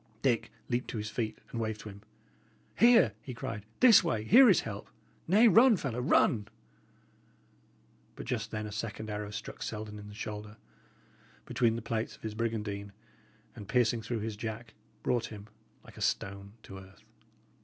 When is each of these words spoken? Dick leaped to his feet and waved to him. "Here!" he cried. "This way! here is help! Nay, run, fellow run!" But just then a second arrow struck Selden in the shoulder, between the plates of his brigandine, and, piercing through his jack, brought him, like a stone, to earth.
Dick 0.23 0.49
leaped 0.67 0.87
to 0.89 0.97
his 0.97 1.11
feet 1.11 1.37
and 1.51 1.61
waved 1.61 1.81
to 1.81 1.89
him. 1.89 2.01
"Here!" 2.75 3.13
he 3.21 3.35
cried. 3.35 3.67
"This 3.81 4.03
way! 4.03 4.23
here 4.23 4.49
is 4.49 4.61
help! 4.61 4.89
Nay, 5.27 5.47
run, 5.47 5.77
fellow 5.77 5.99
run!" 6.01 6.47
But 8.15 8.25
just 8.25 8.49
then 8.49 8.65
a 8.65 8.71
second 8.71 9.11
arrow 9.11 9.29
struck 9.29 9.61
Selden 9.61 9.99
in 9.99 10.07
the 10.07 10.15
shoulder, 10.15 10.57
between 11.45 11.75
the 11.75 11.83
plates 11.83 12.15
of 12.15 12.23
his 12.23 12.33
brigandine, 12.33 12.93
and, 13.55 13.67
piercing 13.69 14.01
through 14.01 14.21
his 14.21 14.35
jack, 14.35 14.73
brought 15.03 15.27
him, 15.27 15.45
like 15.83 15.97
a 15.97 16.01
stone, 16.01 16.53
to 16.63 16.79
earth. 16.79 17.03